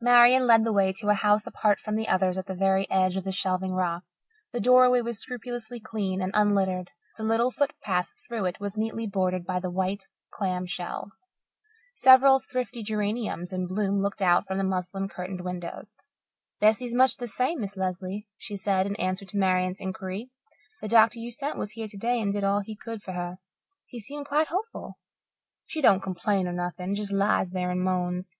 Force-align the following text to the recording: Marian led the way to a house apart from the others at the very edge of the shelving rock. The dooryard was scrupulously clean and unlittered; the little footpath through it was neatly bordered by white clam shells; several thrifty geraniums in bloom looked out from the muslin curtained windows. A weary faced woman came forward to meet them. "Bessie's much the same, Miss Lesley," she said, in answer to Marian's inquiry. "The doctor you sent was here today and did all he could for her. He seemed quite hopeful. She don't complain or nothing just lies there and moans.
Marian 0.00 0.44
led 0.44 0.64
the 0.64 0.72
way 0.72 0.92
to 0.94 1.08
a 1.08 1.14
house 1.14 1.46
apart 1.46 1.78
from 1.78 1.94
the 1.94 2.08
others 2.08 2.36
at 2.36 2.46
the 2.46 2.54
very 2.56 2.90
edge 2.90 3.16
of 3.16 3.22
the 3.22 3.30
shelving 3.30 3.72
rock. 3.74 4.02
The 4.52 4.58
dooryard 4.60 5.04
was 5.04 5.20
scrupulously 5.20 5.78
clean 5.78 6.20
and 6.20 6.32
unlittered; 6.34 6.90
the 7.16 7.22
little 7.22 7.52
footpath 7.52 8.10
through 8.26 8.46
it 8.46 8.58
was 8.58 8.76
neatly 8.76 9.06
bordered 9.06 9.46
by 9.46 9.60
white 9.60 10.08
clam 10.32 10.66
shells; 10.66 11.24
several 11.94 12.40
thrifty 12.40 12.82
geraniums 12.82 13.52
in 13.52 13.68
bloom 13.68 14.02
looked 14.02 14.20
out 14.20 14.48
from 14.48 14.58
the 14.58 14.64
muslin 14.64 15.06
curtained 15.08 15.42
windows. 15.42 15.70
A 15.70 15.70
weary 15.70 15.84
faced 15.84 16.02
woman 16.02 16.18
came 16.18 16.18
forward 16.26 16.40
to 16.40 16.42
meet 16.42 16.60
them. 16.60 16.68
"Bessie's 16.68 16.94
much 16.96 17.16
the 17.18 17.28
same, 17.28 17.60
Miss 17.60 17.76
Lesley," 17.76 18.28
she 18.36 18.56
said, 18.56 18.86
in 18.88 18.96
answer 18.96 19.24
to 19.26 19.36
Marian's 19.38 19.78
inquiry. 19.78 20.32
"The 20.82 20.88
doctor 20.88 21.20
you 21.20 21.30
sent 21.30 21.56
was 21.56 21.70
here 21.70 21.86
today 21.86 22.20
and 22.20 22.32
did 22.32 22.42
all 22.42 22.62
he 22.62 22.74
could 22.74 23.00
for 23.00 23.12
her. 23.12 23.38
He 23.86 24.00
seemed 24.00 24.26
quite 24.26 24.48
hopeful. 24.48 24.98
She 25.66 25.80
don't 25.80 26.02
complain 26.02 26.48
or 26.48 26.52
nothing 26.52 26.96
just 26.96 27.12
lies 27.12 27.50
there 27.52 27.70
and 27.70 27.80
moans. 27.80 28.36